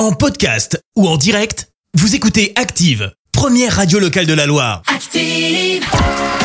[0.00, 4.80] En podcast ou en direct, vous écoutez Active, première radio locale de la Loire.
[4.86, 5.84] Active.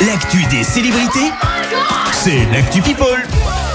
[0.05, 1.31] L'actu des célébrités,
[2.11, 3.25] c'est l'actu People.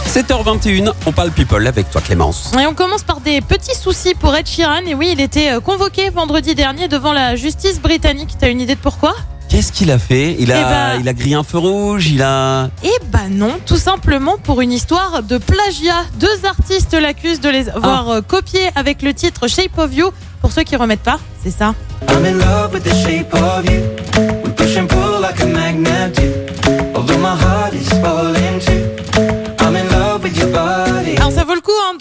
[0.06, 2.52] 7h21, on parle people avec toi Clémence.
[2.60, 4.84] Et on commence par des petits soucis pour Ed Sheeran.
[4.86, 8.36] Et oui, il était euh, convoqué vendredi dernier devant la justice britannique.
[8.38, 9.14] T'as une idée de pourquoi?
[9.50, 10.36] Qu'est-ce qu'il a fait?
[10.38, 12.70] Il a, Eh ben- il a grillé un feu rouge, il a...
[12.84, 16.04] Eh bah non, tout simplement pour une histoire de plagiat.
[16.20, 20.10] Deux artistes l'accusent de les avoir euh, copiés avec le titre Shape of You.
[20.40, 21.74] Pour ceux qui remettent pas, c'est ça.
[22.08, 23.80] I'm in love with the shape of you.
[24.44, 26.22] We push and pull like a magnet do.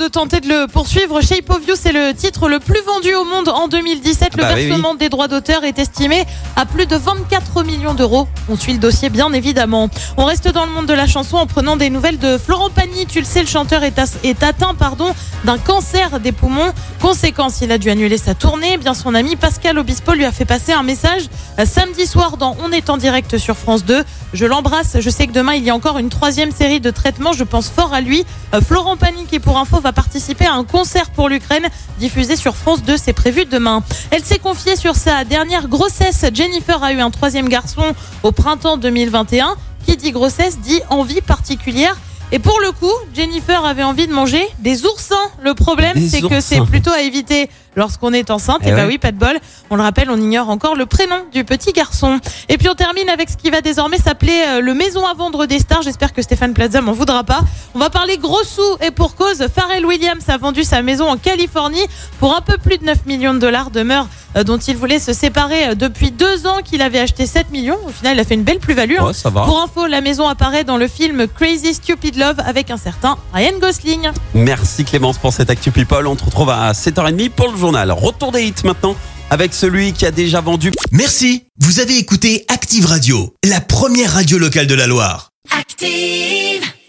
[0.09, 1.21] Tenter de le poursuivre.
[1.21, 4.35] Shape of You, c'est le titre le plus vendu au monde en 2017.
[4.35, 8.27] Le Bah oui, versement des droits d'auteur est estimé à plus de 24 millions d'euros.
[8.49, 9.89] On suit le dossier bien évidemment.
[10.17, 13.05] On reste dans le monde de la chanson en prenant des nouvelles de Florent Pagny.
[13.05, 13.99] Tu le sais, le chanteur est,
[14.43, 16.71] atteint pardon d'un cancer des poumons.
[17.01, 18.77] Conséquence, il a dû annuler sa tournée.
[18.77, 22.57] Bien son ami Pascal Obispo lui a fait passer un message euh, samedi soir dans
[22.63, 24.03] On est en direct sur France 2.
[24.33, 24.97] Je l'embrasse.
[24.99, 27.33] Je sais que demain il y a encore une troisième série de traitements.
[27.33, 28.25] Je pense fort à lui.
[28.53, 31.67] Euh, Florent Pagny qui pour info va participer à un concert pour l'Ukraine
[31.99, 32.95] diffusé sur France 2.
[32.95, 33.83] C'est prévu demain.
[34.11, 36.23] Elle s'est confiée sur sa dernière grossesse.
[36.33, 37.83] Jennifer a eu un troisième garçon
[38.23, 39.57] au printemps 2021.
[39.85, 41.97] Qui dit grossesse dit envie particulière.
[42.31, 45.15] Et pour le coup, Jennifer avait envie de manger des oursins.
[45.43, 48.59] Le problème, c'est que c'est plutôt à éviter lorsqu'on est enceinte.
[48.63, 48.87] Eh et bah ouais.
[48.87, 49.37] oui, pas de bol.
[49.69, 52.19] On le rappelle, on ignore encore le prénom du petit garçon.
[52.49, 55.45] Et puis on termine avec ce qui va désormais s'appeler euh, le maison à vendre
[55.45, 55.81] des stars.
[55.81, 57.41] J'espère que Stéphane Plaza m'en voudra pas.
[57.75, 59.45] On va parler gros sous et pour cause.
[59.53, 61.85] Pharrell Williams a vendu sa maison en Californie
[62.19, 65.13] pour un peu plus de 9 millions de dollars demeure euh, dont il voulait se
[65.13, 67.77] séparer euh, depuis deux ans qu'il avait acheté 7 millions.
[67.87, 68.97] Au final, il a fait une belle plus-value.
[68.99, 69.05] hein.
[69.07, 69.13] Ouais.
[69.45, 73.57] Pour info, la maison apparaît dans le film Crazy Stupid Love avec un certain Ryan
[73.59, 74.09] Gosling.
[74.33, 76.05] Merci Clémence pour cette actu people.
[76.07, 77.91] On te retrouve à 7h30 pour le journal.
[77.91, 78.95] Retour des hits maintenant
[79.29, 84.39] avec celui qui a déjà vendu Merci, vous avez écouté Active Radio, la première radio
[84.39, 85.29] locale de la Loire.
[85.55, 86.69] Active.